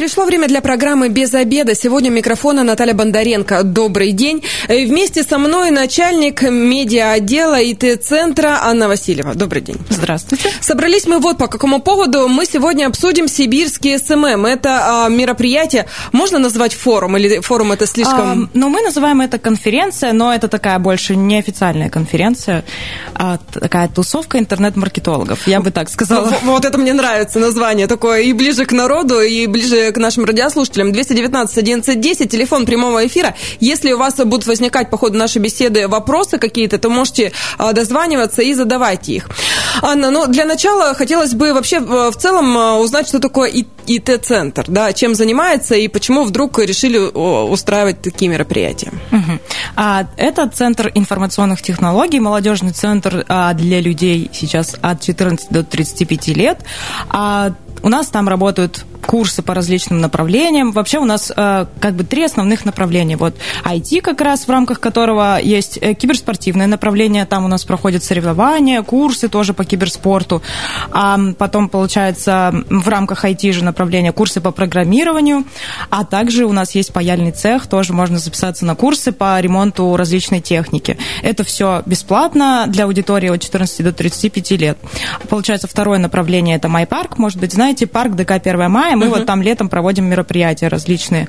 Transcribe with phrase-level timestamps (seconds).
[0.00, 1.74] Пришло время для программы «Без обеда».
[1.74, 3.64] Сегодня у микрофона Наталья Бондаренко.
[3.64, 4.42] Добрый день.
[4.66, 9.34] И вместе со мной начальник медиа-отдела ИТ-центра Анна Васильева.
[9.34, 9.76] Добрый день.
[9.90, 10.52] Здравствуйте.
[10.62, 12.28] Собрались мы вот по какому поводу.
[12.28, 14.46] Мы сегодня обсудим сибирский SMM.
[14.46, 18.44] Это а, мероприятие, можно назвать форум или форум это слишком...
[18.44, 22.64] А, ну, мы называем это конференция, но это такая больше неофициальная конференция,
[23.14, 26.24] а такая тусовка интернет-маркетологов, я бы так сказала.
[26.24, 30.24] Вот, вот это мне нравится название такое и ближе к народу, и ближе к нашим
[30.24, 30.92] радиослушателям.
[30.92, 33.34] 219 11 телефон прямого эфира.
[33.60, 38.42] Если у вас будут возникать по ходу нашей беседы вопросы какие-то, то можете а, дозваниваться
[38.42, 39.28] и задавайте их.
[39.82, 43.50] Анна, ну, для начала хотелось бы вообще в целом а, узнать, что такое
[43.86, 48.92] ИТ-центр, да, чем занимается и почему вдруг решили устраивать такие мероприятия.
[49.12, 49.38] Угу.
[49.76, 56.28] А, это Центр информационных технологий, молодежный центр а, для людей сейчас от 14 до 35
[56.28, 56.58] лет.
[57.08, 60.72] А, у нас там работают курсы по различным направлениям.
[60.72, 63.16] Вообще у нас э, как бы три основных направления.
[63.16, 63.34] Вот
[63.64, 68.82] IT как раз, в рамках которого есть э, киберспортивное направление, там у нас проходят соревнования,
[68.82, 70.42] курсы тоже по киберспорту.
[70.92, 75.44] А потом, получается, в рамках IT же направления курсы по программированию,
[75.90, 80.40] а также у нас есть паяльный цех, тоже можно записаться на курсы по ремонту различной
[80.40, 80.96] техники.
[81.22, 84.78] Это все бесплатно для аудитории от 14 до 35 лет.
[85.28, 89.18] Получается, второе направление это MyPark, может быть, знаете, парк ДК 1 мая, мы uh-huh.
[89.18, 91.28] вот там летом проводим мероприятия различные,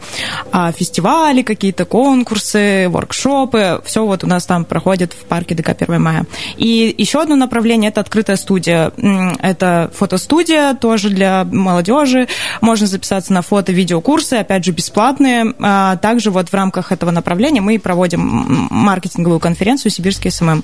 [0.52, 6.02] а, фестивали какие-то, конкурсы, воркшопы, все вот у нас там проходит в парке ДК 1
[6.02, 6.26] мая.
[6.58, 8.92] И еще одно направление– это открытая студия.
[9.40, 12.28] Это фотостудия тоже для молодежи.
[12.62, 15.54] Можно записаться на фото-видеокурсы, опять же, бесплатные.
[15.60, 20.64] А также вот в рамках этого направления мы проводим маркетинговую конференцию «Сибирский SMM».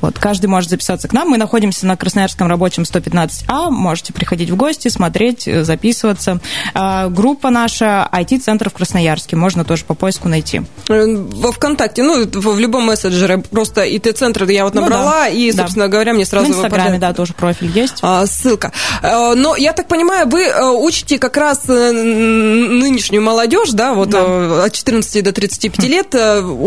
[0.00, 1.30] Вот, каждый может записаться к нам.
[1.30, 3.70] Мы находимся на Красноярском рабочем 115А.
[3.70, 6.40] Можете приходить в гости, смотреть, записываться заниматься.
[6.74, 9.36] А, группа наша IT-центр в Красноярске.
[9.36, 10.62] Можно тоже по поиску найти.
[10.88, 13.38] Э, во ВКонтакте, ну, в любом мессенджере.
[13.38, 15.28] Просто IT-центр я вот набрала, ну, да.
[15.28, 15.92] и, собственно да.
[15.92, 17.00] говоря, мне сразу В Инстаграме, выпадает.
[17.00, 17.98] да, тоже профиль есть.
[18.02, 18.72] А, ссылка.
[19.02, 24.64] Э, но, я так понимаю, вы э, учите как раз нынешнюю молодежь, да, вот да.
[24.64, 25.88] от 14 до 35 хм.
[25.88, 26.14] лет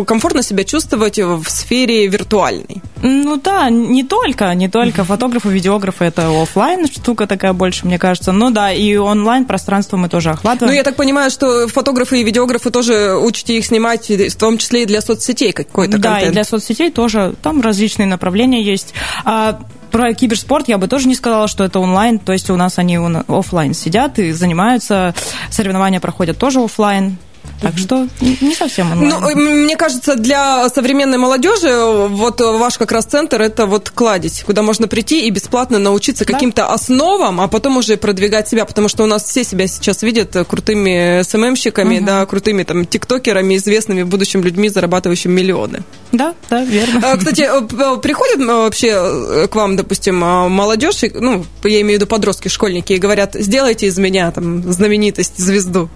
[0.08, 2.82] комфортно себя чувствовать в сфере виртуальной.
[3.02, 5.04] Ну да, не только, не только.
[5.10, 8.32] Фотографы, видеографы это офлайн штука такая больше, мне кажется.
[8.32, 10.72] Ну да, и онлайн пространство мы тоже охватываем.
[10.72, 14.84] Ну, я так понимаю, что фотографы и видеографы тоже учите их снимать, в том числе
[14.84, 16.22] и для соцсетей какой-то да, контент.
[16.22, 17.34] Да, и для соцсетей тоже.
[17.42, 18.94] Там различные направления есть.
[19.26, 19.60] А
[19.90, 23.00] про киберспорт я бы тоже не сказала, что это онлайн, то есть у нас они
[23.28, 25.16] офлайн сидят и занимаются,
[25.50, 27.18] соревнования проходят тоже офлайн,
[27.62, 29.36] так что не совсем онлайн.
[29.36, 31.76] Ну, мне кажется, для современной молодежи
[32.08, 36.34] вот ваш как раз центр это вот кладезь, куда можно прийти и бесплатно научиться да.
[36.34, 40.36] каким-то основам, а потом уже продвигать себя, потому что у нас все себя сейчас видят
[40.48, 42.06] крутыми СММщиками, угу.
[42.06, 45.84] да, крутыми там тиктокерами, известными в будущем людьми, зарабатывающими миллионы.
[46.12, 47.02] Да, да, верно.
[47.04, 52.02] А, кстати, э, приходят э, вообще э, к вам, допустим, молодежь, ну, я имею в
[52.02, 55.90] виду подростки, школьники, и говорят, сделайте из меня там знаменитость, звезду.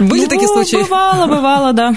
[0.00, 0.76] Были ну, такие случаи?
[0.76, 1.94] Бывало, бывало, да.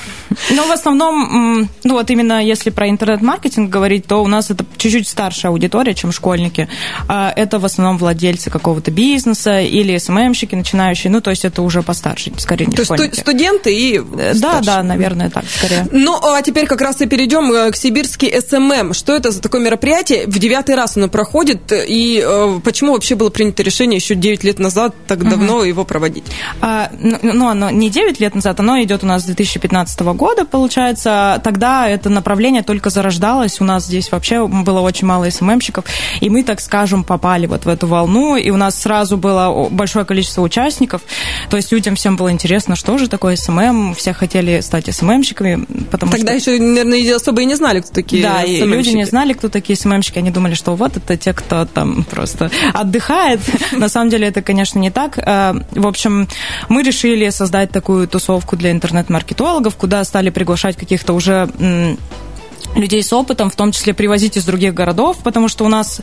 [0.52, 5.08] Но в основном, ну вот именно если про интернет-маркетинг говорить, то у нас это чуть-чуть
[5.08, 6.68] старшая аудитория, чем школьники.
[7.08, 11.81] А это в основном владельцы какого-то бизнеса или СММщики начинающие, ну то есть это уже
[11.81, 15.88] постарше, скорее не То есть студенты и э, Да, да, наверное, так, скорее.
[15.91, 18.94] Ну, а теперь как раз и перейдем э, к сибирский SMM.
[18.94, 20.25] Что это за такое мероприятие?
[20.28, 24.59] В девятый раз оно проходит, и э, почему вообще было принято решение еще 9 лет
[24.59, 25.30] назад так угу.
[25.30, 26.25] давно его проводить?
[26.62, 30.45] А, ну, ну оно не 9 лет назад, оно идет у нас с 2015 года,
[30.45, 31.41] получается.
[31.43, 33.59] Тогда это направление только зарождалось.
[33.59, 35.84] У нас здесь вообще было очень мало SMM щиков,
[36.21, 40.05] и мы, так скажем, попали вот в эту волну, и у нас сразу было большое
[40.05, 41.01] количество участников.
[41.49, 43.93] То есть людям всем было интересно, что же такое SMM.
[43.96, 46.51] Все хотели стать SMM щиками, потому Тогда что...
[46.51, 49.75] еще, наверное, особо и не знали, кто такие Да, и люди не знали, кто такие
[49.75, 50.20] SMM щики.
[50.19, 53.41] Они думали, что вот это те, кто там просто отдыхает.
[53.73, 55.17] На самом деле это, конечно, не так.
[55.17, 56.29] Э, в общем,
[56.69, 61.50] мы решили создать такую тусовку для интернет-маркетологов, куда стали приглашать каких-то уже
[62.76, 66.02] людей с опытом, в том числе привозить из других городов, потому что у нас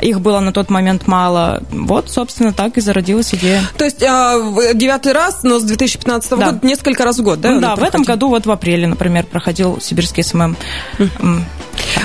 [0.00, 1.62] их было на тот момент мало.
[1.70, 3.62] Вот, собственно, так и зародилась идея.
[3.76, 4.38] То есть а,
[4.74, 6.36] девятый раз, но с 2015 да.
[6.36, 7.50] года несколько раз в год, да?
[7.50, 10.56] Ну, да, в этом году вот в апреле, например, проходил сибирский SMM.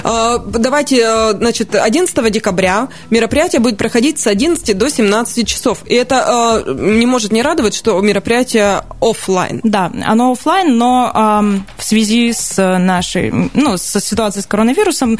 [0.04, 5.80] А, давайте, значит, 11 декабря мероприятие будет проходить с 11 до 17 часов.
[5.86, 9.62] И это не может не радовать, что мероприятие офлайн.
[9.64, 15.18] Да, оно офлайн, но в связи с нашей, ну, с ситуацией с коронавирусом,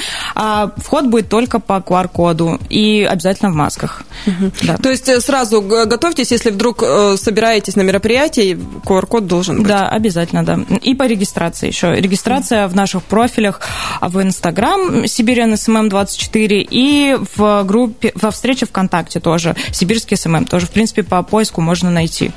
[0.78, 4.04] вход будет только по QR-коду и обязательно в масках.
[4.28, 4.52] Угу.
[4.64, 4.78] Да.
[4.78, 9.68] То есть э, сразу готовьтесь, если вдруг э, собираетесь на мероприятие, QR-код должен быть.
[9.68, 10.60] Да, обязательно, да.
[10.82, 11.94] И по регистрации еще.
[11.96, 13.62] Регистрация в наших профилях
[14.02, 14.22] в
[14.62, 20.46] Инстаграм Siberian SMM 24 и в группе, во встрече ВКонтакте тоже Сибирский SMM.
[20.46, 22.32] Тоже, в принципе, по поиску можно найти.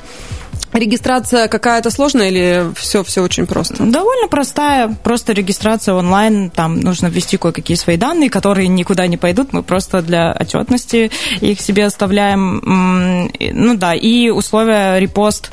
[0.74, 3.76] Регистрация какая-то сложная или все, все очень просто?
[3.84, 9.52] Довольно простая, просто регистрация онлайн, там нужно ввести кое-какие свои данные, которые никуда не пойдут,
[9.52, 13.30] мы просто для отчетности их себе оставляем.
[13.38, 15.52] Ну да, и условия репост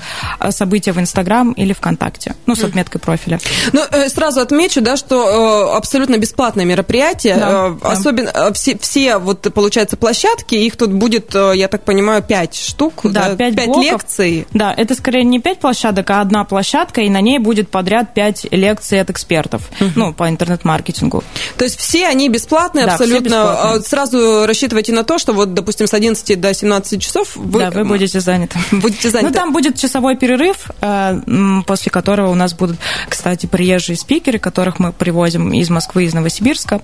[0.49, 3.39] события в Инстаграм или ВКонтакте, ну, с отметкой профиля.
[3.73, 8.53] Ну, э, сразу отмечу, да, что э, абсолютно бесплатное мероприятие, да, э, особенно да.
[8.53, 13.35] все, все, вот, получается, площадки, их тут будет, я так понимаю, пять штук, да, да
[13.35, 14.47] 5, 5 лекций.
[14.51, 18.45] Да, это скорее не пять площадок, а одна площадка, и на ней будет подряд пять
[18.51, 19.91] лекций от экспертов, угу.
[19.95, 21.23] ну, по интернет-маркетингу.
[21.57, 23.23] То есть все они бесплатные да, абсолютно.
[23.23, 23.79] Бесплатные.
[23.79, 27.59] А, сразу рассчитывайте на то, что вот, допустим, с 11 до 17 часов вы...
[27.59, 28.57] Да, вы будете заняты.
[28.71, 29.33] Будете заняты.
[29.33, 31.21] Ну, там будет часовой перерыв, э,
[31.65, 32.77] после которого у нас будут,
[33.07, 36.81] кстати, приезжие спикеры, которых мы привозим из Москвы, из Новосибирска.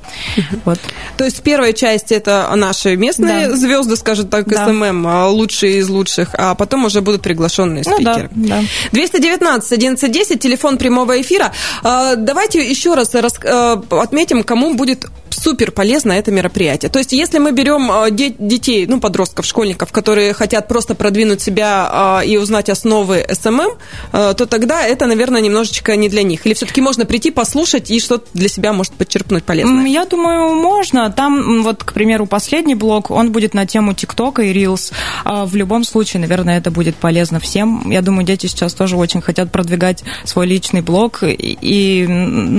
[0.65, 0.79] Вот.
[1.17, 3.55] То есть первая часть это наши местные да.
[3.55, 4.65] звезды, скажем так, да.
[4.65, 8.03] SMM, а, лучшие из лучших, а потом уже будут приглашенные спикеры.
[8.03, 8.63] Ну, Да, да.
[8.91, 11.51] 219 1110, телефон прямого эфира.
[11.83, 15.05] А, давайте еще раз э, отметим, кому будет
[15.37, 16.89] супер полезно это мероприятие.
[16.89, 22.21] То есть, если мы берем э, детей, ну, подростков, школьников, которые хотят просто продвинуть себя
[22.21, 23.77] э, и узнать основы SMM,
[24.11, 26.45] то тогда это, наверное, немножечко не для них.
[26.45, 29.85] Или все-таки можно прийти, послушать и что-то для себя может подчерпнуть полезное?
[29.85, 31.11] Я думаю, можно.
[31.11, 34.91] Там, вот, к примеру, последний блок, он будет на тему ТикТока и Reels.
[35.23, 37.89] А в любом случае, наверное, это будет полезно всем.
[37.89, 41.19] Я думаю, дети сейчас тоже очень хотят продвигать свой личный блог.
[41.23, 42.05] И,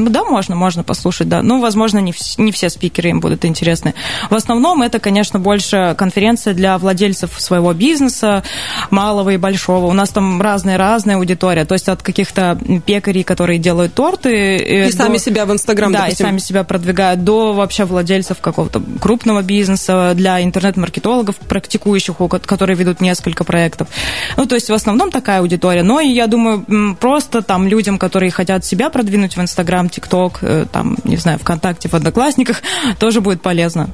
[0.09, 1.43] да, можно, можно послушать, да.
[1.43, 3.95] Ну, возможно, не все спикеры им будут интересны.
[4.31, 8.43] В основном это, конечно, больше конференция для владельцев своего бизнеса,
[8.91, 9.87] малого и большого.
[9.87, 11.65] У нас там разная-разная аудитория.
[11.65, 14.57] То есть от каких-то пекарей, которые делают торты.
[14.57, 14.97] Э, и до...
[14.97, 16.27] сами себя в Инстаграм, Да, допустим.
[16.27, 22.17] и сами себя продвигают, до вообще владельцев какого-то крупного бизнеса, для интернет-маркетологов, практикующих,
[22.47, 23.89] которые ведут несколько проектов.
[24.37, 25.83] Ну, то есть в основном такая аудитория.
[25.83, 30.67] Но и я думаю, просто там людям, которые хотят себя продвинуть в Инстаграм, ТикТок, э,
[30.71, 32.58] там, не знаю, ВКонтакте, в Одноклассниках,
[32.99, 33.91] тоже будет полезно.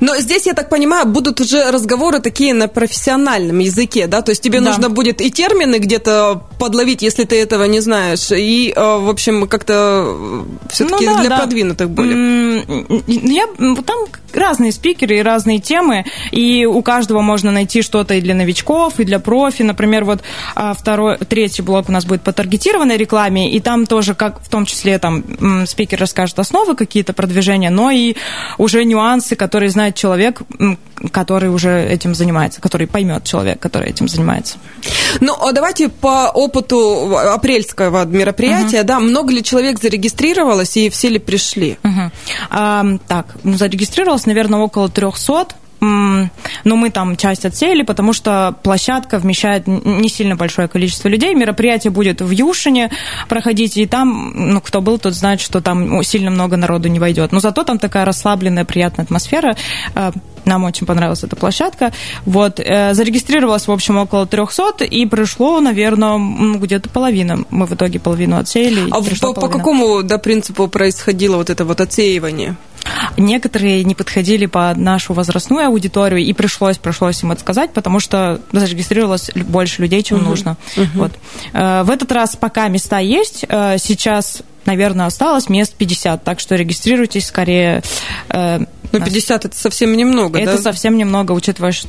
[0.00, 4.22] Но здесь, я так понимаю, будут уже разговоры такие на профессиональном языке, да?
[4.22, 4.66] То есть тебе да.
[4.66, 9.46] нужно будет и термины где-то подловить, если ты этого не знаешь, и, э, в общем,
[9.46, 11.38] как-то э, все-таки ну, да, для да.
[11.38, 12.64] продвинутых более.
[13.06, 13.46] Я,
[13.82, 18.98] там разные спикеры и разные темы, и у каждого можно найти что-то и для новичков,
[18.98, 19.62] и для профи.
[19.62, 20.22] Например, вот
[20.54, 24.48] а, второй, третий блок у нас будет по таргетированной рекламе, и там тоже, как в
[24.48, 25.24] том числе, там
[25.66, 28.16] спикер расскажет основы какие-то продвижения, но и
[28.58, 30.42] уже нюансы, которые знает человек,
[31.10, 34.58] который уже этим занимается, который поймет человек, который этим занимается.
[35.20, 38.84] Ну, а давайте по опыту апрельского мероприятия, uh-huh.
[38.84, 41.78] да, много ли человек зарегистрировалось и все ли пришли?
[41.82, 42.10] Uh-huh.
[42.50, 45.48] А, так, ну, зарегистрировалось, наверное, около 300
[46.64, 51.34] но мы там часть отсеяли, потому что площадка вмещает не сильно большое количество людей.
[51.34, 52.90] Мероприятие будет в Юшине
[53.28, 57.32] проходить, и там, ну, кто был, тот знает, что там сильно много народу не войдет.
[57.32, 59.56] Но зато там такая расслабленная, приятная атмосфера.
[60.44, 61.92] Нам очень понравилась эта площадка.
[62.24, 66.18] Вот, э, зарегистрировалось, в общем, около 300, и пришло, наверное,
[66.58, 67.44] где-то половина.
[67.50, 68.90] Мы в итоге половину отсеяли.
[68.90, 72.56] А по, по какому, да, принципу происходило вот это вот отсеивание?
[73.16, 79.30] Некоторые не подходили по нашу возрастную аудиторию, и пришлось, пришлось им отсказать, потому что зарегистрировалось
[79.34, 80.26] больше людей, чем угу.
[80.26, 80.56] нужно.
[80.76, 80.86] Угу.
[80.94, 81.12] Вот.
[81.52, 83.44] Э, в этот раз пока места есть.
[83.48, 87.82] Э, сейчас наверное, осталось мест 50, так что регистрируйтесь скорее
[88.98, 90.62] ну, 50 это совсем немного, это да?
[90.62, 91.88] совсем немного, учитывая, что...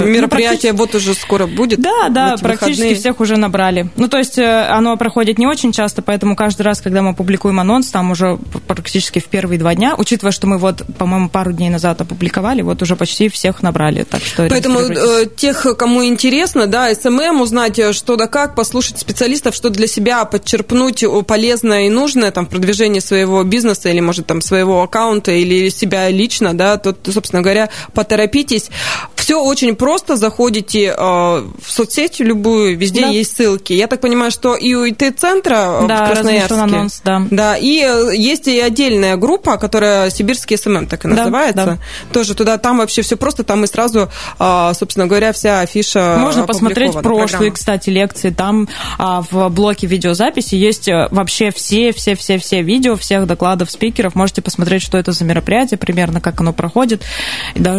[0.00, 1.80] Ну, Мероприятие ну, вот уже скоро будет.
[1.80, 2.94] Да, да, практически выходные.
[2.94, 3.90] всех уже набрали.
[3.96, 7.60] Ну, то есть э, оно проходит не очень часто, поэтому каждый раз, когда мы публикуем
[7.60, 11.70] анонс, там уже практически в первые два дня, учитывая, что мы вот, по-моему, пару дней
[11.70, 14.04] назад опубликовали, вот уже почти всех набрали.
[14.04, 18.98] Так что Поэтому э, тех, кому интересно, да, SMM, узнать э, что да как, послушать
[18.98, 24.26] специалистов, что для себя подчерпнуть полезное и нужное там в продвижении своего бизнеса или, может,
[24.26, 28.70] там, своего аккаунта или себя лично, скучно, да, то, собственно говоря, поторопитесь.
[29.14, 33.08] Все очень просто, заходите э, в соцсеть любую, везде да.
[33.08, 33.72] есть ссылки.
[33.72, 36.54] Я так понимаю, что и у ИТ-центра да, в Красноярске.
[36.54, 37.22] анонс, да.
[37.30, 37.84] Да, и
[38.16, 41.54] есть и отдельная группа, которая Сибирский SMM так и называется.
[41.56, 41.78] Да, да.
[42.12, 46.92] Тоже туда, там вообще все просто, там и сразу, собственно говоря, вся афиша Можно посмотреть
[46.92, 47.50] прошлые, программа.
[47.52, 48.30] кстати, лекции.
[48.30, 54.14] Там в блоке видеозаписи есть э, вообще все-все-все-все видео всех докладов спикеров.
[54.14, 57.04] Можете посмотреть, что это за мероприятие, примерно как оно проходит,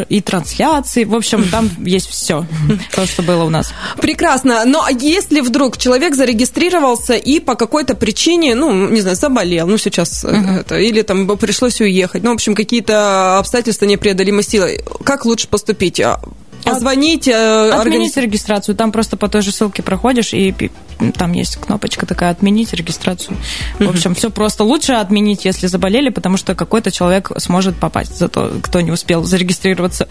[0.07, 1.03] и трансляции.
[1.03, 2.45] В общем, там есть все,
[2.95, 3.73] то, что было у нас.
[3.99, 4.63] Прекрасно.
[4.63, 10.23] Но если вдруг человек зарегистрировался и по какой-то причине, ну, не знаю, заболел, ну, сейчас
[10.23, 10.61] uh-huh.
[10.61, 15.99] это, или там пришлось уехать, ну, в общем, какие-то обстоятельства непреодолимой силы, как лучше поступить?
[16.63, 18.17] Позвонить, э, Отменить организ...
[18.17, 18.75] регистрацию.
[18.75, 20.53] Там просто по той же ссылке проходишь, и
[21.15, 23.37] там есть кнопочка такая «Отменить регистрацию».
[23.79, 24.63] В общем, все просто.
[24.63, 29.23] Лучше отменить, если заболели, потому что какой-то человек сможет попасть, за то, кто не успел
[29.23, 30.07] зарегистрироваться.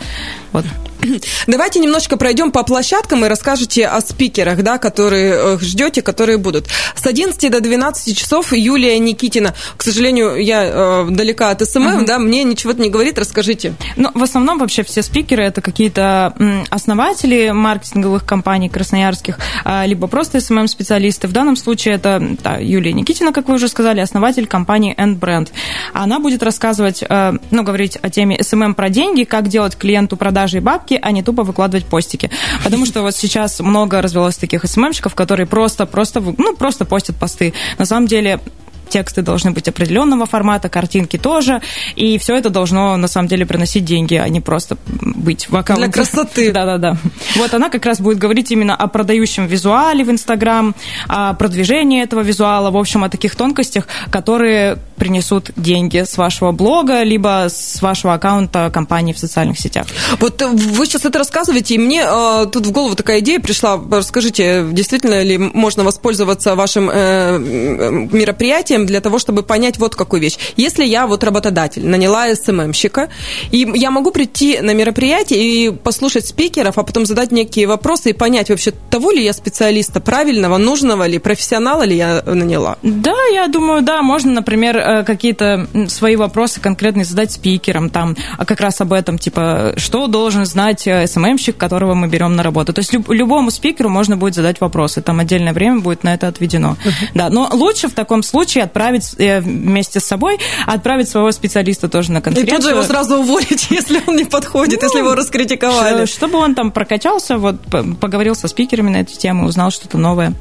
[0.52, 0.64] Вот.
[1.46, 6.66] Давайте немножко пройдем по площадкам и расскажете о спикерах, да, которые ждете, которые будут.
[6.94, 9.54] С 11 до 12 часов Юлия Никитина.
[9.76, 12.04] К сожалению, я э, далека от SMM, угу.
[12.06, 13.74] да, мне ничего не говорит, расскажите.
[13.96, 16.34] Ну, в основном вообще все спикеры это какие-то
[16.70, 21.28] основатели маркетинговых компаний красноярских, а, либо просто SMM-специалисты.
[21.28, 25.48] В данном случае это да, Юлия Никитина, как вы уже сказали, основатель компании End Brand.
[25.92, 30.58] Она будет рассказывать, э, ну, говорить о теме SMM про деньги, как делать клиенту продажи
[30.58, 32.30] и бабки, а не тупо выкладывать постики.
[32.64, 37.16] Потому что вот сейчас много развелось таких SMM щиков, которые просто, просто, ну, просто постят
[37.16, 37.52] посты.
[37.78, 38.40] На самом деле
[38.88, 41.60] тексты должны быть определенного формата, картинки тоже,
[41.94, 45.84] и все это должно на самом деле приносить деньги, а не просто быть в аккаунте.
[45.84, 46.52] Для красоты.
[46.56, 46.96] Да-да-да.
[47.36, 50.74] Вот она как раз будет говорить именно о продающем визуале в Инстаграм,
[51.08, 57.02] о продвижении этого визуала, в общем, о таких тонкостях, которые принесут деньги с вашего блога,
[57.02, 59.86] либо с вашего аккаунта компании в социальных сетях.
[60.20, 63.80] Вот вы сейчас это рассказываете, и мне э, тут в голову такая идея пришла.
[63.90, 70.20] Расскажите, действительно ли можно воспользоваться вашим э, мероприятием мероприятием для того, чтобы понять вот какую
[70.20, 70.38] вещь.
[70.56, 73.08] Если я вот работодатель, наняла СММщика,
[73.50, 78.12] и я могу прийти на мероприятие и послушать спикеров, а потом задать некие вопросы и
[78.12, 82.76] понять вообще, того ли я специалиста правильного, нужного ли, профессионала ли я наняла?
[82.82, 88.44] Да, я думаю, да, можно, например, э, какие-то свои вопросы конкретные задать спикерам, там, а
[88.44, 92.72] как раз об этом, типа, что должен знать э, СММщик, которого мы берем на работу.
[92.72, 96.76] То есть любому спикеру можно будет задать вопросы, там отдельное время будет на это отведено.
[96.84, 97.08] Uh-huh.
[97.14, 102.12] Да, но лучше в таком случае отправить э, вместе с собой, отправить своего специалиста тоже
[102.12, 102.54] на конференцию.
[102.54, 106.06] И тут же его сразу уволить, если он не подходит, ну, если его раскритиковали.
[106.06, 107.56] Чтобы он там прокачался, вот
[108.00, 110.32] поговорил со спикерами на эту тему, узнал что-то новое.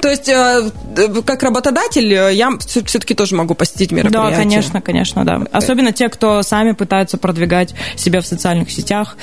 [0.00, 0.30] То есть,
[1.24, 4.30] как работодатель, я все-таки тоже могу посетить мероприятие.
[4.30, 5.42] Да, конечно, конечно, да.
[5.52, 9.16] Особенно те, кто сами пытаются продвигать себя в социальных сетях.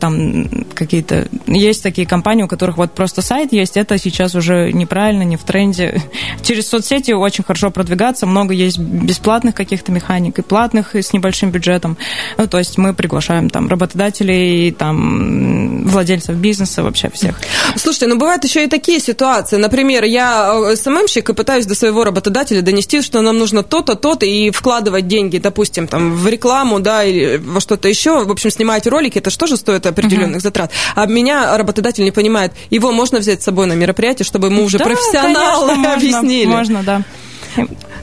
[0.00, 1.28] Там какие-то...
[1.46, 3.76] Есть такие компании, у которых вот просто сайт есть.
[3.76, 6.00] Это сейчас уже неправильно, не в тренде.
[6.42, 8.26] Через соцсети очень хорошо продвигаться.
[8.26, 11.96] Много есть бесплатных каких-то механик и платных и с небольшим бюджетом.
[12.38, 17.38] Ну, то есть мы приглашаем там работодателей, там владельцев бизнеса, вообще всех.
[17.76, 19.56] Слушайте, ну бывают еще и такие ситуации.
[19.56, 24.26] Например, я э, СММщик и пытаюсь до своего работодателя донести, что нам нужно то-то, то-то,
[24.26, 28.22] и вкладывать деньги, допустим, там, в рекламу, да, или во что-то еще.
[28.22, 30.40] В общем, снимать ролики, это что же стоит определенных uh-huh.
[30.40, 30.72] затрат.
[30.94, 32.52] А меня работодатель не понимает.
[32.68, 36.44] Его можно взять с собой на мероприятие, чтобы ему уже да, профессионалы конечно, объяснили.
[36.44, 37.02] Можно, можно, да.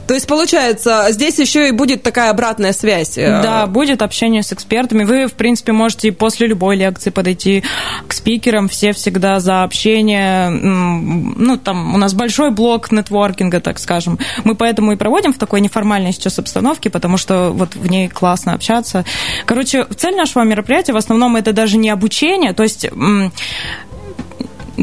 [0.06, 3.16] То есть, получается, здесь еще и будет такая обратная связь.
[3.16, 5.04] Э, да, будет общение с экспертами.
[5.04, 7.62] Вы, в принципе, можете после любой лекции подойти
[8.06, 8.68] к спикерам.
[8.68, 10.50] Все всегда за общение.
[10.50, 14.18] Ну, там у нас большой блок нетворкинга, так скажем.
[14.44, 18.54] Мы поэтому и проводим в такой неформальной сейчас обстановке, потому что вот в ней классно
[18.54, 19.04] общаться.
[19.46, 22.86] Короче, цель нашего мероприятия в основном это даже не обучение, то есть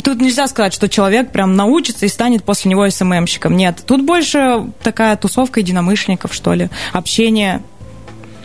[0.01, 3.55] тут нельзя сказать, что человек прям научится и станет после него СММщиком.
[3.55, 7.61] Нет, тут больше такая тусовка единомышленников, что ли, общение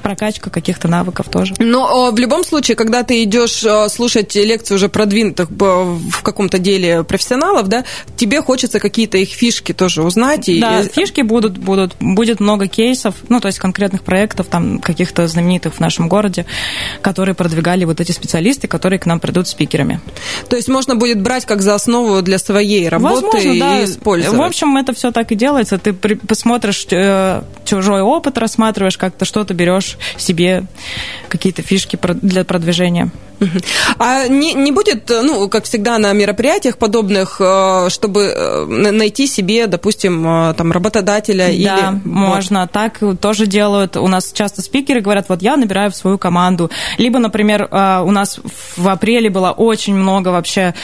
[0.02, 1.54] прокачка каких-то навыков тоже.
[1.58, 7.68] Но в любом случае, когда ты идешь слушать лекции уже продвинутых в каком-то деле профессионалов,
[7.68, 7.84] да,
[8.16, 10.48] тебе хочется какие-то их фишки тоже узнать.
[10.48, 10.60] И...
[10.60, 15.74] Да, фишки будут, будут, будет много кейсов, ну, то есть конкретных проектов, там, каких-то знаменитых
[15.74, 16.46] в нашем городе,
[17.00, 20.00] которые продвигали вот эти специалисты, которые к нам придут спикерами.
[20.48, 23.80] То есть можно будет брать как за основу для своей работы Возможно, да.
[23.80, 24.38] и использовать.
[24.38, 25.78] В общем, это все так и делается.
[25.78, 30.64] Ты посмотришь э, чужой опыт, рассматриваешь как-то что-то берешь себе
[31.28, 33.10] какие-то фишки для продвижения.
[33.98, 39.66] А не, не будет, ну, как всегда на мероприятиях подобных, э, чтобы э, найти себе,
[39.66, 42.00] допустим, э, там, работодателя да, или...
[42.04, 42.62] можно.
[42.62, 42.72] Вот.
[42.72, 43.96] Так тоже делают.
[43.96, 46.70] У нас часто спикеры говорят, вот я набираю в свою команду.
[46.98, 48.38] Либо, например, у нас
[48.76, 50.74] в апреле было очень много вообще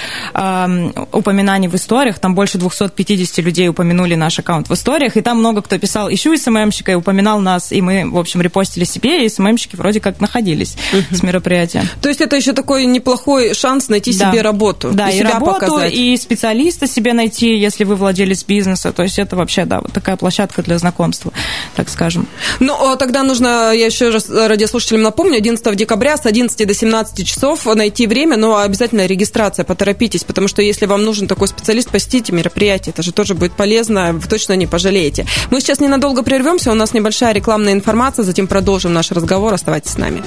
[1.12, 5.62] упоминаний в историях, там больше 250 людей упомянули наш аккаунт в историях, и там много
[5.62, 9.76] кто писал, ищу СММщика, и упоминал нас, и мы, в общем, репостили себе, и СММщики
[9.76, 11.16] вроде как находились uh-huh.
[11.16, 11.84] с мероприятия.
[12.02, 14.30] То есть это еще такой неплохой шанс найти да.
[14.30, 14.90] себе работу.
[14.92, 15.92] Да, и, и себя работу, показать.
[15.92, 18.92] и специалиста себе найти, если вы владелец бизнеса.
[18.92, 21.32] То есть это вообще, да, вот такая площадка для знакомства,
[21.76, 22.26] так скажем.
[22.60, 27.26] Ну, а тогда нужно, я еще раз радиослушателям напомню, 11 декабря с 11 до 17
[27.26, 32.32] часов найти время, но обязательно регистрация, поторопитесь, потому что если вам нужен такой специалист, посетите
[32.32, 35.26] мероприятие, это же тоже будет полезно, вы точно не пожалеете.
[35.50, 39.98] Мы сейчас ненадолго прервемся, у нас небольшая рекламная информация, затем продолжим наш разговор, оставайтесь с
[39.98, 40.22] нами.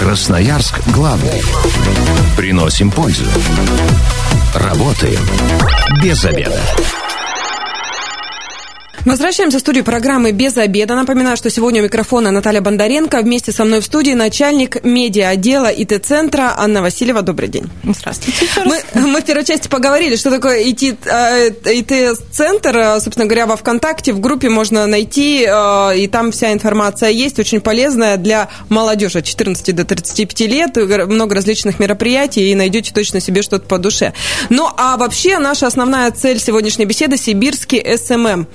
[0.00, 1.42] Красноярск главный.
[2.34, 3.26] Приносим пользу.
[4.54, 5.20] Работаем
[6.02, 6.58] без обеда.
[9.06, 10.94] Возвращаемся в студию программы «Без обеда».
[10.94, 13.22] Напоминаю, что сегодня у микрофона Наталья Бондаренко.
[13.22, 17.22] Вместе со мной в студии начальник медиа-отдела ИТ-центра Анна Васильева.
[17.22, 17.64] Добрый день.
[17.82, 18.46] Здравствуйте.
[18.66, 21.16] Мы, мы в первой части поговорили, что такое ИТ-центр.
[22.76, 27.38] А, Собственно говоря, во ВКонтакте в группе можно найти, а, и там вся информация есть,
[27.38, 30.76] очень полезная для молодежи от 14 до 35 лет.
[30.76, 34.12] Много различных мероприятий, и найдете точно себе что-то по душе.
[34.50, 38.46] Ну, а вообще наша основная цель сегодняшней беседы– сибирский SMM.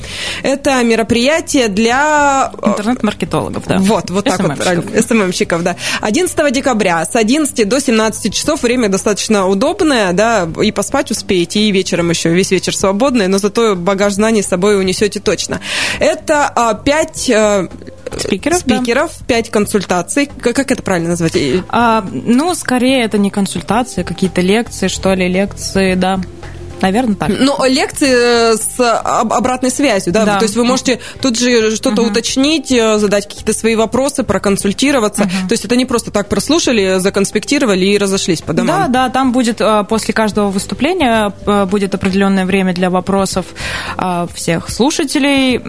[0.44, 2.52] Это мероприятие для...
[2.62, 3.78] Э, Интернет-маркетологов, да.
[3.80, 4.58] Вот, вот так вот,
[5.08, 5.76] SMM щиков, да.
[6.02, 11.72] 11 декабря с 11 до 17 часов время достаточно удобное, да, и поспать успеете, и
[11.72, 15.60] вечером еще весь вечер свободный, но зато багаж знаний с собой унесете точно.
[16.00, 16.52] Это
[16.84, 17.68] 5 а,
[18.12, 19.26] э, спикеров, спикеров да.
[19.36, 20.30] 5 консультаций.
[20.40, 21.38] Как, как это правильно назвать?
[21.70, 26.20] А, ну, скорее, это не консультации, а какие-то лекции, что ли, лекции, да.
[26.82, 27.30] Наверное, так.
[27.30, 30.26] Но лекции э, с обратной связью, да?
[30.26, 30.38] да.
[30.38, 32.12] То есть вы можете тут же что-то угу.
[32.12, 35.24] уточнить, э, задать какие-то свои вопросы, проконсультироваться.
[35.24, 35.48] Угу.
[35.48, 38.92] То есть это не просто так прослушали, законспектировали и разошлись по домам.
[38.92, 41.34] Да, да, там будет э, после каждого выступления
[41.66, 43.46] будет определенное время для вопросов
[44.34, 45.62] всех слушателей.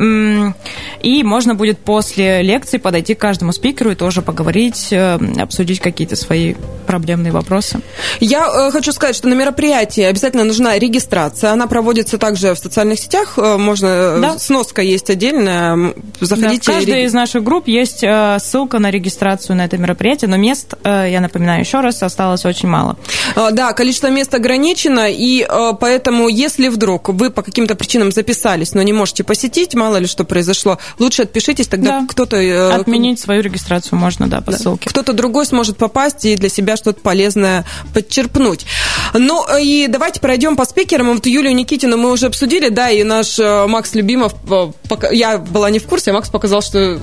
[1.02, 6.54] И можно будет после лекции подойти к каждому спикеру и тоже поговорить, обсудить какие-то свои
[6.86, 7.80] проблемные вопросы.
[8.20, 11.53] Я хочу сказать, что на мероприятии обязательно нужна регистрация регистрация.
[11.53, 13.35] Она проводится также в социальных сетях.
[13.37, 14.39] Э, можно э, да.
[14.39, 15.95] сноска есть отдельная.
[16.21, 16.63] Заходите.
[16.67, 20.37] Да, в каждой из наших групп есть э, ссылка на регистрацию на это мероприятие, но
[20.37, 22.97] мест, я напоминаю еще раз, осталось очень мало.
[23.35, 25.47] Да, количество мест ограничено, и
[25.80, 30.25] поэтому, если вдруг вы по каким-то причинам записались, но не можете посетить, мало ли что
[30.25, 32.06] произошло, лучше отпишитесь, тогда да.
[32.09, 32.75] кто-то...
[32.75, 34.59] Отменить свою регистрацию можно, да, по да.
[34.59, 34.89] ссылке.
[34.89, 38.67] Кто-то другой сможет попасть и для себя что-то полезное подчерпнуть.
[39.15, 41.15] Ну и давайте пройдем по списку спикеров.
[41.14, 44.70] Вот Юлию Никитину мы уже обсудили, да, и наш э, Макс Любимов, э,
[45.12, 46.99] я была не в курсе, а Макс показал, что э,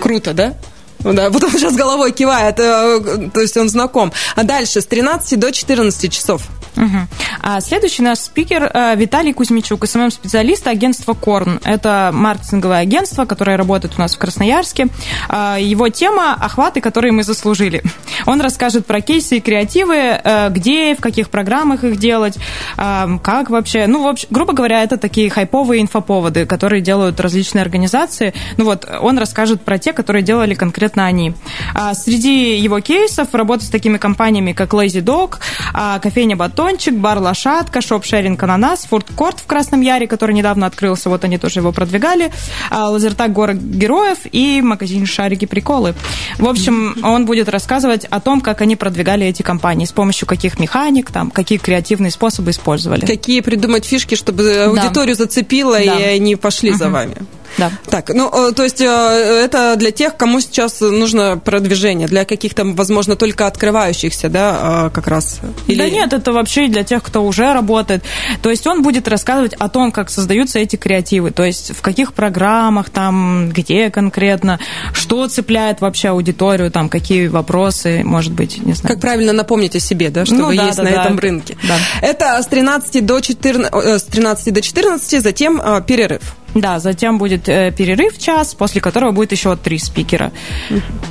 [0.00, 0.54] круто, да?
[1.00, 4.12] Да, потом сейчас головой кивает, то есть он знаком.
[4.36, 6.42] А дальше с 13 до 14 часов.
[6.76, 6.98] Угу.
[7.42, 11.60] А следующий наш спикер Виталий Кузьмичук, SMM-специалист агентства Корн.
[11.64, 14.88] Это маркетинговое агентство, которое работает у нас в Красноярске.
[15.28, 17.82] Его тема– охваты, которые мы заслужили.
[18.26, 22.38] Он расскажет про кейсы и креативы, где, в каких программах их делать,
[22.76, 23.86] как вообще.
[23.86, 28.34] Ну, в общем, грубо говоря, это такие хайповые инфоповоды, которые делают различные организации.
[28.56, 31.34] Ну вот, он расскажет про те, которые делали конкретно они.
[31.74, 35.38] А среди его кейсов работа с такими компаниями, как Lazy Dog,
[35.74, 40.64] а, кофейня Батончик, бар Лошадка, шоп Шеринг Ананас, Форт Корт в Красном Яре, который недавно
[40.66, 42.30] открылся, вот они тоже его продвигали,
[42.70, 45.94] а, Лазертаг Город Героев и магазин Шарики Приколы.
[46.38, 50.60] В общем, он будет рассказывать о том, как они продвигали эти компании, с помощью каких
[50.60, 53.06] механик, там, какие креативные способы использовали.
[53.06, 55.24] Какие придумать фишки, чтобы аудиторию да.
[55.24, 55.82] зацепило, да.
[55.82, 56.78] и они пошли угу.
[56.78, 57.16] за вами.
[57.58, 57.70] Да.
[57.86, 62.64] Так, ну, э, то есть э, это для тех, кому сейчас нужно продвижение, для каких-то,
[62.64, 65.40] возможно, только открывающихся, да, э, как раз?
[65.66, 65.78] Или...
[65.78, 68.02] Да нет, это вообще для тех, кто уже работает.
[68.42, 72.14] То есть он будет рассказывать о том, как создаются эти креативы, то есть в каких
[72.14, 74.58] программах там, где конкретно,
[74.92, 78.94] что цепляет вообще аудиторию, там, какие вопросы, может быть, не знаю.
[78.94, 81.02] Как правильно напомнить о себе, да, что ну, вы да, есть да, на да.
[81.02, 81.56] этом рынке.
[81.66, 81.76] Да.
[82.00, 86.34] Это с 13 до 14, с 13 до 14, затем перерыв.
[86.54, 90.32] Да, затем будет э, перерыв час, после которого будет еще три спикера.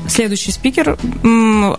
[0.07, 0.97] Следующий спикер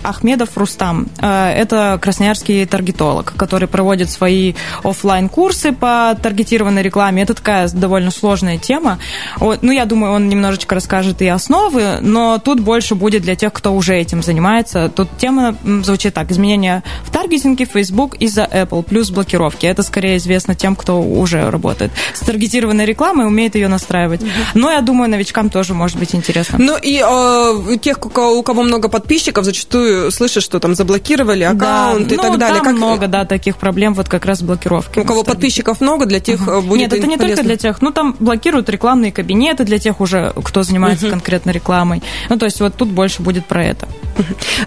[0.02, 1.08] Ахмедов Рустам.
[1.20, 7.22] Э, это красноярский таргетолог, который проводит свои оффлайн курсы по таргетированной рекламе.
[7.22, 8.98] Это такая довольно сложная тема.
[9.36, 13.52] Вот, ну, я думаю, он немножечко расскажет и основы, но тут больше будет для тех,
[13.52, 14.88] кто уже этим занимается.
[14.88, 16.30] Тут тема звучит так.
[16.32, 19.66] Изменения в таргетинге Facebook из-за Apple плюс блокировки.
[19.66, 24.20] Это скорее известно тем, кто уже работает с таргетированной рекламой, умеет ее настраивать.
[24.54, 26.58] Но я думаю, новичкам тоже может быть интересно.
[26.58, 31.44] Ну и э, тех, у кого, у кого много подписчиков, зачастую слышишь, что там заблокировали
[31.44, 32.56] аккаунт да, и ну, так далее.
[32.56, 32.76] Там как...
[32.76, 35.00] много, да, таких проблем, вот как раз блокировки.
[35.00, 36.62] У кого подписчиков много, для тех угу.
[36.62, 37.36] будет Нет, это не полезно.
[37.36, 37.82] только для тех.
[37.82, 41.12] Ну, там блокируют рекламные кабинеты для тех уже, кто занимается угу.
[41.12, 42.02] конкретно рекламой.
[42.28, 43.88] Ну, то есть вот тут больше будет про это.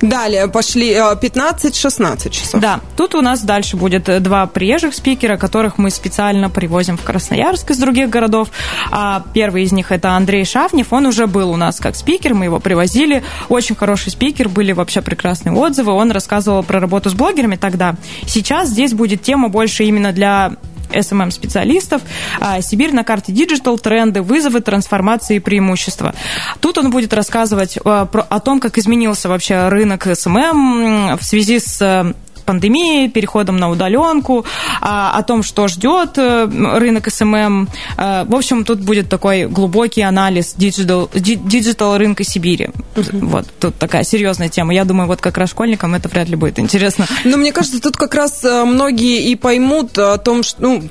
[0.01, 2.61] Далее пошли 15-16 часов.
[2.61, 7.03] Да, тут у нас дальше будет э, два приезжих спикера, которых мы специально привозим в
[7.03, 8.49] Красноярск из других городов.
[8.91, 12.45] А первый из них это Андрей Шафнев, он уже был у нас как спикер, мы
[12.45, 13.23] его привозили.
[13.49, 15.91] Очень хороший спикер, были вообще прекрасные отзывы.
[15.91, 17.95] Он рассказывал про работу с блогерами тогда.
[18.25, 20.53] Сейчас здесь будет тема больше именно для
[20.91, 22.01] SMM-специалистов.
[22.39, 26.13] А, Сибирь на карте Digital, тренды, вызовы, трансформации и преимущества.
[26.59, 32.13] Тут он будет рассказывать а, о том, как изменился вообще рынок SMM в связи с
[32.45, 34.45] пандемией, переходом на удаленку,
[34.81, 37.67] о том, что ждет э, рынок SMM.
[37.97, 42.69] Э, в общем, тут будет такой глубокий анализ digital, digital рынка Сибири.
[42.95, 43.25] Uh-huh.
[43.25, 44.73] Вот, тут такая серьезная тема.
[44.73, 47.07] Я думаю, вот как раз школьникам это вряд ли будет интересно.
[47.23, 50.83] Но мне кажется, тут как раз э, многие и поймут о том, что, ну,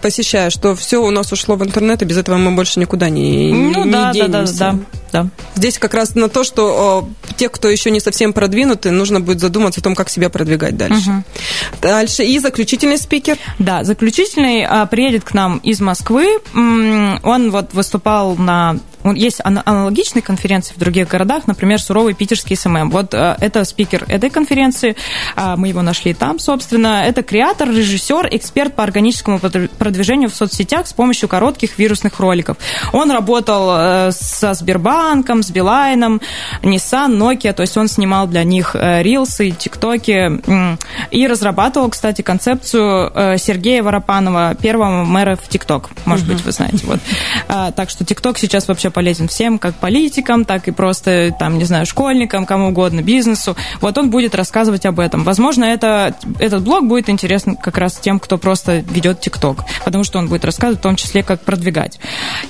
[0.00, 3.52] посещая, что все у нас ушло в интернет, и без этого мы больше никуда не,
[3.52, 4.54] ну, не да, денемся.
[4.58, 4.78] Да, да,
[5.12, 5.28] да, да.
[5.54, 9.80] Здесь как раз на то, что те, кто еще не совсем продвинуты, нужно будет задуматься
[9.80, 11.10] о том, как себя продвигать дальше дальше.
[11.10, 11.22] Угу.
[11.82, 12.24] Дальше.
[12.24, 13.38] И заключительный спикер?
[13.58, 16.38] Да, заключительный а, приедет к нам из Москвы.
[16.54, 18.76] Он вот выступал на
[19.12, 22.90] есть аналогичные конференции в других городах, например, суровый питерский SMM.
[22.90, 24.96] Вот э, это спикер этой конференции,
[25.36, 27.04] а, мы его нашли там, собственно.
[27.04, 32.56] Это креатор, режиссер, эксперт по органическому продвижению в соцсетях с помощью коротких вирусных роликов.
[32.92, 36.20] Он работал э, со Сбербанком, с Билайном,
[36.62, 40.40] Nissan, Nokia, то есть он снимал для них э, рилсы, тиктоки
[41.10, 46.84] и разрабатывал, кстати, концепцию Сергея Воропанова, первого мэра в ТикТок, может быть, вы знаете.
[46.86, 47.00] Вот.
[47.48, 51.64] А, так что ТикТок сейчас вообще полезен всем, как политикам, так и просто, там, не
[51.64, 53.56] знаю, школьникам, кому угодно, бизнесу.
[53.80, 55.24] Вот он будет рассказывать об этом.
[55.24, 60.18] Возможно, это, этот блог будет интересен как раз тем, кто просто ведет ТикТок, потому что
[60.18, 61.98] он будет рассказывать в том числе, как продвигать.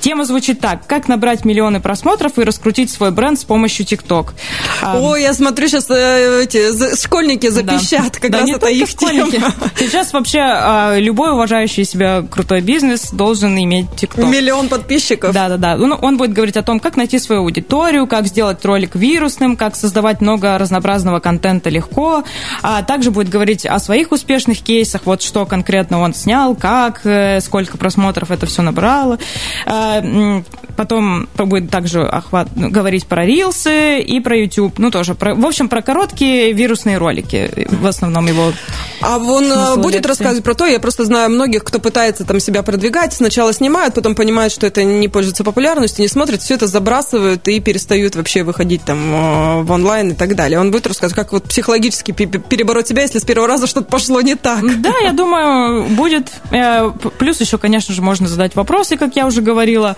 [0.01, 0.87] Тема звучит так.
[0.87, 4.35] Как набрать миллионы просмотров и раскрутить свой бренд с помощью ТикТок.
[4.83, 8.21] Ой, я смотрю, сейчас э, эти школьники запищат, да.
[8.21, 9.31] как да, раз это их школьники.
[9.33, 9.53] тема.
[9.79, 14.27] Сейчас вообще а, любой уважающий себя крутой бизнес должен иметь ТикТок.
[14.27, 15.33] Миллион подписчиков.
[15.33, 15.77] Да-да-да.
[15.77, 19.77] Он, он будет говорить о том, как найти свою аудиторию, как сделать ролик вирусным, как
[19.77, 22.25] создавать много разнообразного контента легко.
[22.63, 27.41] А также будет говорить о своих успешных кейсах, вот что конкретно он снял, как, э,
[27.41, 29.19] сколько просмотров это все набрало.
[29.67, 30.03] А,
[30.77, 34.79] потом будет также охват, ну, говорить про рилсы и про YouTube.
[34.79, 37.69] Ну, тоже, про, в общем, про короткие вирусные ролики.
[37.71, 38.53] В основном его
[39.01, 40.09] А он э, будет лекции.
[40.09, 44.15] рассказывать про то, я просто знаю многих, кто пытается там себя продвигать, сначала снимают, потом
[44.15, 48.85] понимают, что это не пользуется популярностью, не смотрят, все это забрасывают и перестают вообще выходить
[48.85, 50.59] там э, в онлайн и так далее.
[50.59, 54.35] Он будет рассказывать, как вот психологически перебороть себя, если с первого раза что-то пошло не
[54.35, 54.61] так.
[54.83, 56.33] Да, я думаю, будет.
[56.51, 59.97] Э, плюс еще, конечно же, можно задать вопросы, как я уже говорила.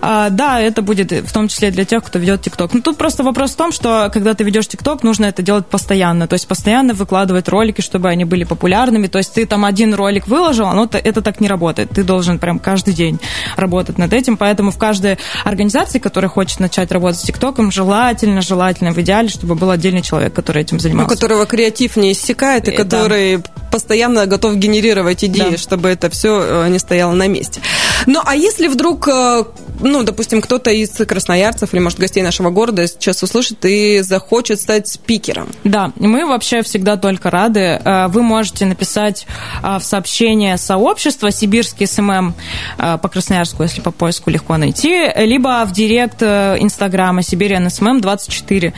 [0.00, 2.74] А, да, это будет в том числе для тех, кто ведет ТикТок.
[2.74, 6.26] Но тут просто вопрос в том, что когда ты ведешь ТикТок, нужно это делать постоянно.
[6.26, 9.06] То есть постоянно выкладывать ролики, чтобы они были популярными.
[9.06, 11.90] То есть ты там один ролик выложил, но это так не работает.
[11.90, 13.18] Ты должен прям каждый день
[13.56, 14.36] работать над этим.
[14.36, 15.18] Поэтому в каждой
[15.52, 20.32] организации, которая хочет начать работать с ТикТоком, желательно, желательно, в идеале, чтобы был отдельный человек,
[20.32, 21.12] который этим занимался.
[21.12, 23.42] У которого креатив не иссякает, и, и который да.
[23.70, 25.56] постоянно готов генерировать идеи, да.
[25.56, 27.60] чтобы это все э, не стояло на месте.
[28.06, 29.44] Ну, а если вдруг, э,
[29.82, 34.88] ну, допустим, кто-то из красноярцев или, может, гостей нашего города сейчас услышит и захочет стать
[34.88, 35.48] спикером?
[35.64, 37.80] Да, мы вообще всегда только рады.
[37.84, 39.26] Э, вы можете написать
[39.62, 42.34] в сообщение сообщества «Сибирский SMM»
[42.78, 48.72] по Красноярску, если по поиску легко найти, либо в директ э, Инстаграма Siberian SMM 24.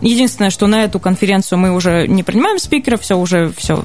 [0.00, 3.84] Единственное, что на эту конференцию мы уже не принимаем спикеров, все уже все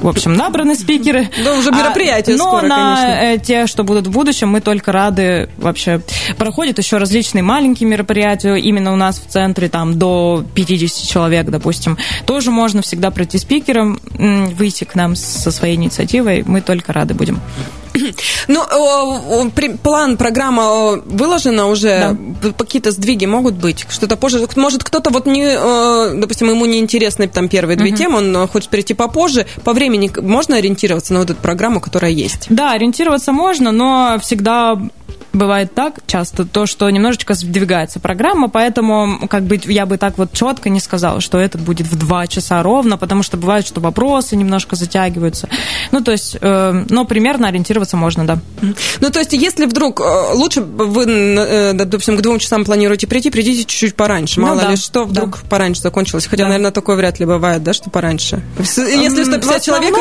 [0.00, 1.28] в общем, набраны спикеры.
[1.44, 3.34] Да, уже мероприятие а, Но скоро, на конечно.
[3.34, 6.00] Э, те, что будут в будущем, мы только рады вообще.
[6.36, 11.98] Проходят еще различные маленькие мероприятия именно у нас в центре, там, до 50 человек, допустим.
[12.26, 16.44] Тоже можно всегда пройти спикером, выйти к нам со своей инициативой.
[16.46, 17.40] Мы только рады будем.
[18.48, 19.50] Ну,
[19.82, 22.52] план, программа выложена уже, да.
[22.52, 24.46] какие-то сдвиги могут быть, что-то позже.
[24.56, 25.56] Может, кто-то вот не,
[26.18, 27.96] допустим, ему не интересны там первые две угу.
[27.96, 29.46] темы, он хочет перейти попозже.
[29.64, 32.46] По времени можно ориентироваться на вот эту программу, которая есть?
[32.48, 34.78] Да, ориентироваться можно, но всегда
[35.36, 40.32] бывает так часто, то, что немножечко сдвигается программа, поэтому как бы я бы так вот
[40.32, 44.36] четко не сказала, что этот будет в два часа ровно, потому что бывает, что вопросы
[44.36, 45.48] немножко затягиваются.
[45.92, 48.38] Ну, то есть, э, но примерно ориентироваться можно, да.
[49.00, 53.30] Ну, то есть, если вдруг э, лучше вы, э, допустим, к двум часам планируете прийти,
[53.30, 54.40] придите чуть-чуть пораньше.
[54.40, 55.48] Мало ну, да, ли что, вдруг да.
[55.48, 56.26] пораньше закончилось.
[56.26, 56.48] Хотя, да.
[56.48, 58.42] наверное, такое вряд ли бывает, да, что пораньше.
[58.58, 59.94] Если 150 человек...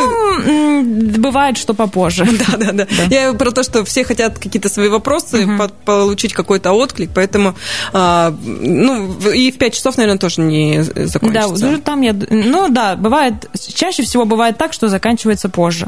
[1.18, 2.26] Бывает, что попозже.
[2.46, 2.86] Да, да, да.
[3.10, 5.74] Я про то, что все хотят какие-то свои вопросы вопросы, угу.
[5.86, 7.56] получить какой-то отклик, поэтому,
[7.94, 11.48] а, ну, и в 5 часов, наверное, тоже не закончится.
[11.48, 15.88] Да, уже там я, ну да, бывает, чаще всего бывает так, что заканчивается позже.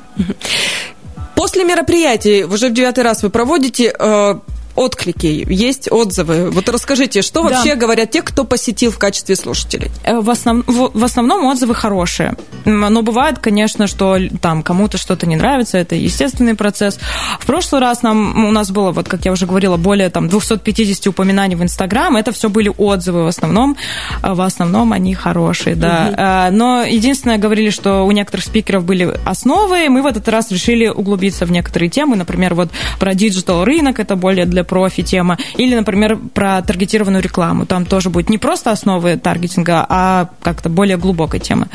[1.36, 4.40] После мероприятий, уже в девятый раз вы проводите, а,
[4.78, 6.52] отклики, есть отзывы.
[6.52, 7.50] Вот расскажите, что да.
[7.50, 9.92] вообще говорят те, кто посетил в качестве слушателей?
[10.04, 10.64] Э, в, основ...
[10.68, 12.36] в основном отзывы хорошие.
[12.64, 17.00] Но бывает, конечно, что там кому-то что-то не нравится, это естественный процесс.
[17.40, 21.08] В прошлый раз нам, у нас было, вот как я уже говорила, более там 250
[21.08, 22.16] упоминаний в Инстаграм.
[22.16, 23.76] Это все были отзывы в основном.
[24.22, 26.50] Э, в основном они хорошие, да.
[26.50, 26.58] Угу.
[26.58, 31.48] Но единственное, говорили, что у некоторых спикеров были основы, мы в этот раз решили углубиться
[31.48, 32.16] в некоторые темы.
[32.16, 37.66] Например, вот про digital рынок, это более для профи тема, или, например, про таргетированную рекламу.
[37.66, 41.70] Там тоже будет не просто основы таргетинга, а как-то более глубокая тема.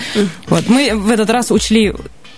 [0.49, 0.69] Вот.
[0.69, 1.93] Мы в этот раз учли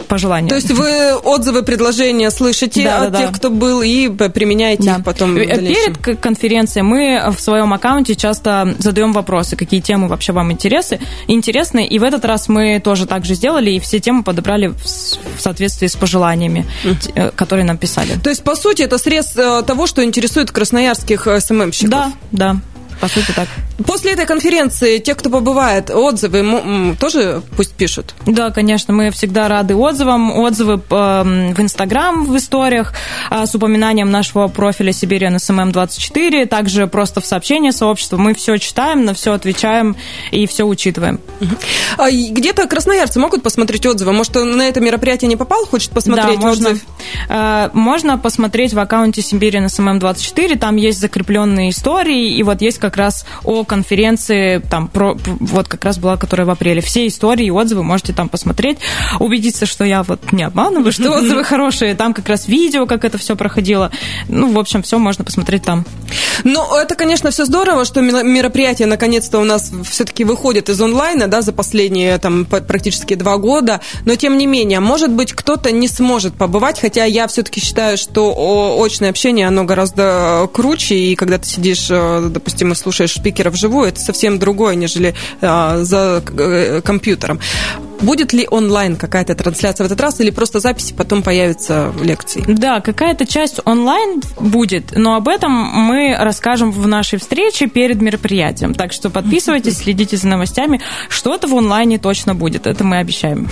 [0.09, 0.48] по желанию.
[0.48, 3.38] То есть вы отзывы, предложения слышите да, от да, тех, да.
[3.38, 4.96] кто был, и применяете да.
[4.96, 10.33] их потом э, Перед конференцией мы в своем аккаунте часто задаем вопросы, какие темы вообще
[10.33, 14.22] вам интересны, интересны, и в этот раз мы тоже так же сделали, и все темы
[14.22, 17.35] подобрали в соответствии с пожеланиями, mm.
[17.35, 18.12] которые нам писали.
[18.22, 21.90] То есть, по сути, это срез э, того, что интересует красноярских СММщиков?
[21.90, 22.57] Да, да
[23.04, 23.48] по сути так.
[23.86, 28.14] После этой конференции те, кто побывает, отзывы тоже пусть пишут?
[28.24, 30.30] Да, конечно, мы всегда рады отзывам.
[30.38, 32.94] Отзывы в Инстаграм, в историях
[33.28, 38.16] а, с упоминанием нашего профиля Siberian SMM 24, также просто в сообщения сообщества.
[38.16, 39.96] Мы все читаем, на все отвечаем
[40.30, 41.20] и все учитываем.
[41.98, 44.12] А где-то красноярцы могут посмотреть отзывы?
[44.12, 46.84] Может, на это мероприятие не попал, хочет посмотреть да, можно, отзыв?
[47.28, 52.78] Э, можно посмотреть в аккаунте Siberian SMM 24, там есть закрепленные истории, и вот есть
[52.78, 56.80] как раз о конференции, там, про, вот как раз была, которая в апреле.
[56.80, 58.78] Все истории и отзывы можете там посмотреть,
[59.20, 61.94] убедиться, что я вот не обманываю, что отзывы хорошие.
[61.94, 63.90] Там как раз видео, как это все проходило.
[64.28, 65.85] Ну, в общем, все можно посмотреть там.
[66.44, 71.42] Ну, это, конечно, все здорово, что мероприятие наконец-то у нас все-таки выходит из онлайна, да,
[71.42, 73.80] за последние там практически два года.
[74.04, 78.83] Но, тем не менее, может быть, кто-то не сможет побывать, хотя я все-таки считаю, что
[78.83, 83.88] очное общение, оно гораздо круче, и когда ты сидишь, э, допустим, и слушаешь спикера вживую,
[83.88, 87.40] это совсем другое, нежели а, за э, компьютером.
[88.04, 92.44] Будет ли онлайн какая-то трансляция в этот раз или просто записи потом появятся лекции?
[92.46, 98.74] Да, какая-то часть онлайн будет, но об этом мы расскажем в нашей встрече перед мероприятием.
[98.74, 100.82] Так что подписывайтесь, следите за новостями.
[101.08, 103.48] Что-то в онлайне точно будет, это мы обещаем.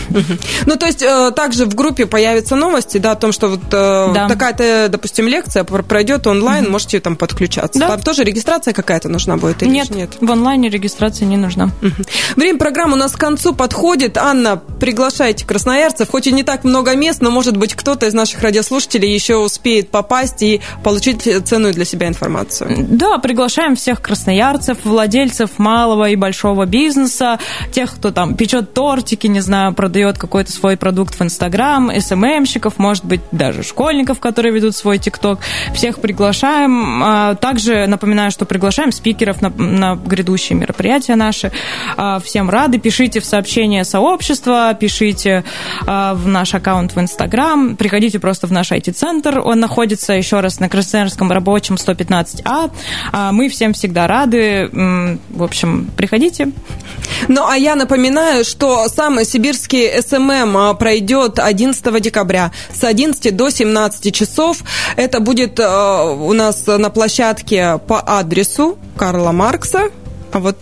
[0.66, 4.12] Ну, то есть э, также в группе появятся новости, да, о том, что вот э,
[4.14, 4.28] да.
[4.28, 7.80] такая-то, допустим, лекция пройдет онлайн, можете там подключаться.
[7.80, 7.88] Да.
[7.88, 9.90] Там тоже регистрация какая-то нужна будет или нет?
[9.90, 11.70] Нет, в онлайне регистрация не нужна.
[12.36, 14.18] Время программы у нас к концу подходит.
[14.18, 16.10] Анна, приглашайте красноярцев.
[16.10, 19.90] Хоть и не так много мест, но, может быть, кто-то из наших радиослушателей еще успеет
[19.90, 22.86] попасть и получить ценную для себя информацию.
[22.88, 27.38] Да, приглашаем всех красноярцев, владельцев малого и большого бизнеса,
[27.72, 33.04] тех, кто там печет тортики, не знаю, продает какой-то свой продукт в Инстаграм, СММщиков, может
[33.04, 35.40] быть, даже школьников, которые ведут свой ТикТок.
[35.74, 37.02] Всех приглашаем.
[37.02, 41.52] А, также напоминаю, что приглашаем спикеров на, на грядущие мероприятия наши.
[41.96, 42.78] А, всем рады.
[42.78, 44.21] Пишите в сообщение сообщества,
[44.78, 45.44] пишите
[45.86, 49.40] а, в наш аккаунт в Инстаграм, приходите просто в наш IT-центр.
[49.44, 52.70] Он находится еще раз на Красноярском рабочем 115А.
[53.12, 54.70] А, мы всем всегда рады.
[55.30, 56.52] В общем, приходите.
[57.28, 64.14] Ну, а я напоминаю, что самый сибирский SMM пройдет 11 декабря с 11 до 17
[64.14, 64.58] часов.
[64.96, 69.90] Это будет у нас на площадке по адресу Карла Маркса.
[70.32, 70.56] А вот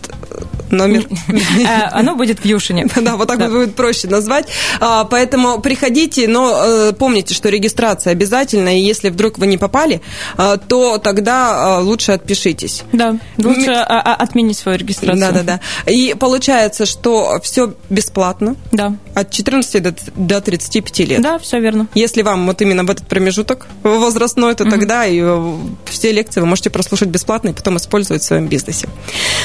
[0.71, 1.07] Номер.
[1.27, 2.87] Э, оно будет в Юшине.
[3.01, 3.49] Да, вот так да.
[3.49, 4.45] будет проще назвать.
[4.79, 10.01] А, поэтому приходите, но э, помните, что регистрация обязательна, и если вдруг вы не попали,
[10.37, 12.83] а, то тогда а, лучше отпишитесь.
[12.93, 15.19] Да, лучше отменить свою регистрацию.
[15.19, 15.43] Да, да,
[15.85, 15.91] да.
[15.91, 18.55] И получается, что все бесплатно.
[18.71, 18.95] Да.
[19.15, 21.21] От 14 до, до 35 лет.
[21.21, 21.87] Да, все верно.
[21.95, 26.45] Если вам вот именно в этот промежуток возрастной, то тогда и э, все лекции вы
[26.45, 28.87] можете прослушать бесплатно и потом использовать в своем бизнесе.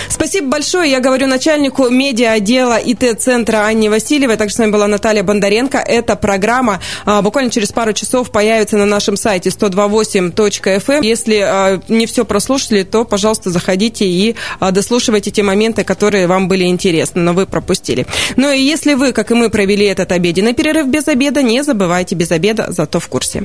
[0.09, 0.86] Спасибо большое.
[0.87, 4.37] Я говорю начальнику медиа-отдела ИТ-центра Анне Васильевой.
[4.37, 5.79] Также с нами была Наталья Бондаренко.
[5.79, 10.93] Эта программа а, буквально через пару часов появится на нашем сайте 128.fm.
[10.95, 11.03] Эм.
[11.03, 16.47] Если а, не все прослушали, то, пожалуйста, заходите и а, дослушивайте те моменты, которые вам
[16.47, 18.07] были интересны, но вы пропустили.
[18.37, 22.15] Ну и если вы, как и мы, провели этот обеденный перерыв без обеда, не забывайте
[22.15, 23.45] без обеда, зато в курсе.